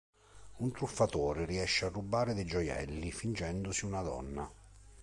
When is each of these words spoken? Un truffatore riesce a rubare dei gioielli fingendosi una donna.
Un 0.57 0.71
truffatore 0.71 1.45
riesce 1.45 1.85
a 1.85 1.89
rubare 1.89 2.33
dei 2.33 2.43
gioielli 2.43 3.11
fingendosi 3.11 3.85
una 3.85 4.01
donna. 4.01 4.51